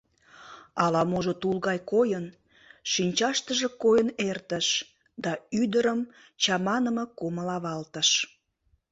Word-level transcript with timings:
Ала-можо 0.83 1.33
тул 1.41 1.57
гай 1.67 1.79
койын, 1.91 2.25
шинчаштыже 2.91 3.69
койын 3.81 4.09
эртыш, 4.29 4.67
да 5.23 5.31
ӱдырым 5.61 5.99
чаманыме 6.41 7.05
кумыл 7.17 7.49
авалтыш. 7.57 8.09